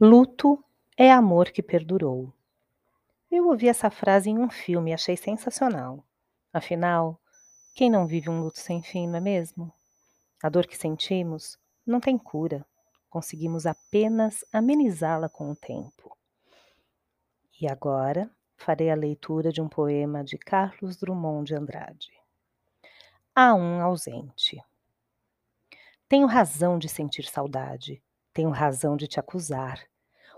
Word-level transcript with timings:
Luto 0.00 0.62
é 0.96 1.12
amor 1.12 1.52
que 1.52 1.62
perdurou. 1.62 2.32
Eu 3.30 3.46
ouvi 3.46 3.68
essa 3.68 3.90
frase 3.90 4.28
em 4.28 4.36
um 4.36 4.50
filme 4.50 4.90
e 4.90 4.94
achei 4.94 5.16
sensacional. 5.16 6.04
Afinal, 6.52 7.20
quem 7.76 7.88
não 7.88 8.04
vive 8.04 8.28
um 8.28 8.40
luto 8.40 8.58
sem 8.58 8.82
fim, 8.82 9.06
não 9.06 9.18
é 9.18 9.20
mesmo? 9.20 9.72
A 10.42 10.48
dor 10.48 10.66
que 10.66 10.76
sentimos 10.76 11.56
não 11.86 12.00
tem 12.00 12.18
cura, 12.18 12.66
conseguimos 13.08 13.66
apenas 13.66 14.44
amenizá-la 14.52 15.28
com 15.28 15.52
o 15.52 15.56
tempo. 15.56 16.16
E 17.60 17.68
agora 17.68 18.28
farei 18.56 18.90
a 18.90 18.96
leitura 18.96 19.52
de 19.52 19.62
um 19.62 19.68
poema 19.68 20.24
de 20.24 20.36
Carlos 20.36 20.96
Drummond 20.96 21.46
de 21.46 21.54
Andrade. 21.54 22.10
Há 23.32 23.54
um 23.54 23.80
ausente. 23.80 24.60
Tenho 26.08 26.26
razão 26.26 26.80
de 26.80 26.88
sentir 26.88 27.26
saudade, 27.26 28.02
tenho 28.34 28.50
razão 28.50 28.96
de 28.96 29.06
te 29.06 29.18
acusar. 29.20 29.80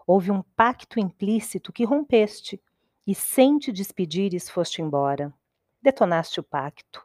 Houve 0.06 0.30
um 0.30 0.42
pacto 0.42 1.00
implícito 1.00 1.72
que 1.72 1.84
rompeste, 1.84 2.62
e 3.06 3.14
sem 3.14 3.58
te 3.58 3.72
despedires 3.72 4.50
foste 4.50 4.82
embora. 4.82 5.32
Detonaste 5.80 6.40
o 6.40 6.42
pacto, 6.42 7.04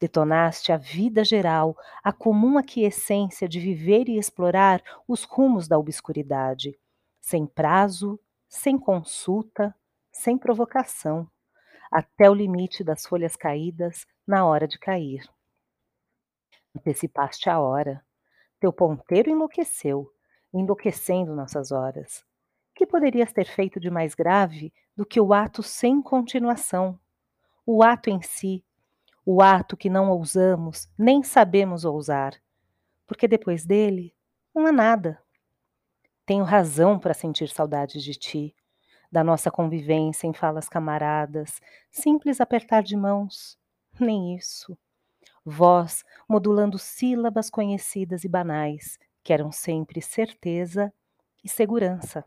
detonaste 0.00 0.72
a 0.72 0.76
vida 0.76 1.24
geral, 1.24 1.76
a 2.02 2.12
comum 2.12 2.58
aquiescência 2.58 3.48
de 3.48 3.60
viver 3.60 4.08
e 4.08 4.18
explorar 4.18 4.82
os 5.06 5.24
rumos 5.24 5.68
da 5.68 5.78
obscuridade, 5.78 6.78
sem 7.20 7.46
prazo, 7.46 8.18
sem 8.48 8.78
consulta, 8.78 9.74
sem 10.10 10.38
provocação, 10.38 11.30
até 11.92 12.28
o 12.30 12.34
limite 12.34 12.82
das 12.82 13.06
folhas 13.06 13.36
caídas 13.36 14.06
na 14.26 14.46
hora 14.46 14.66
de 14.66 14.78
cair. 14.78 15.28
Antecipaste 16.74 17.48
a 17.50 17.60
hora, 17.60 18.04
teu 18.58 18.72
ponteiro 18.72 19.30
enlouqueceu, 19.30 20.10
enlouquecendo 20.58 21.34
nossas 21.34 21.72
horas. 21.72 22.24
Que 22.74 22.86
poderias 22.86 23.32
ter 23.32 23.46
feito 23.46 23.80
de 23.80 23.90
mais 23.90 24.14
grave 24.14 24.72
do 24.96 25.06
que 25.06 25.20
o 25.20 25.32
ato 25.32 25.62
sem 25.62 26.02
continuação? 26.02 26.98
O 27.64 27.82
ato 27.82 28.10
em 28.10 28.22
si, 28.22 28.64
o 29.24 29.42
ato 29.42 29.76
que 29.76 29.90
não 29.90 30.10
ousamos, 30.10 30.88
nem 30.96 31.22
sabemos 31.22 31.84
ousar, 31.84 32.34
porque 33.06 33.26
depois 33.26 33.64
dele 33.64 34.14
não 34.54 34.66
há 34.66 34.72
nada. 34.72 35.20
Tenho 36.24 36.44
razão 36.44 36.98
para 36.98 37.14
sentir 37.14 37.48
saudades 37.48 38.02
de 38.02 38.14
ti, 38.14 38.54
da 39.10 39.22
nossa 39.24 39.50
convivência 39.50 40.26
em 40.26 40.32
falas 40.32 40.68
camaradas, 40.68 41.60
simples 41.90 42.40
apertar 42.40 42.82
de 42.82 42.96
mãos, 42.96 43.58
nem 43.98 44.36
isso. 44.36 44.76
Voz 45.44 46.04
modulando 46.28 46.78
sílabas 46.78 47.48
conhecidas 47.48 48.24
e 48.24 48.28
banais, 48.28 48.98
que 49.26 49.32
eram 49.32 49.50
sempre 49.50 50.00
certeza 50.00 50.92
e 51.42 51.48
segurança. 51.48 52.24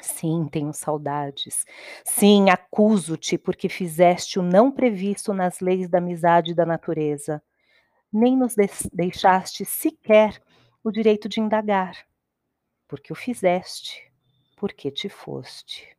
Sim, 0.00 0.48
tenho 0.50 0.72
saudades. 0.72 1.64
Sim, 2.04 2.50
acuso-te 2.50 3.38
porque 3.38 3.68
fizeste 3.68 4.40
o 4.40 4.42
não 4.42 4.72
previsto 4.72 5.32
nas 5.32 5.60
leis 5.60 5.88
da 5.88 5.98
amizade 5.98 6.50
e 6.50 6.54
da 6.56 6.66
natureza. 6.66 7.40
Nem 8.12 8.36
nos 8.36 8.56
deixaste 8.92 9.64
sequer 9.64 10.42
o 10.82 10.90
direito 10.90 11.28
de 11.28 11.40
indagar, 11.40 11.96
porque 12.88 13.12
o 13.12 13.16
fizeste, 13.16 14.10
porque 14.56 14.90
te 14.90 15.08
foste. 15.08 15.95